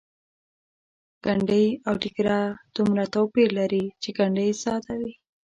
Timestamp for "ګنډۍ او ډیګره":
1.23-2.39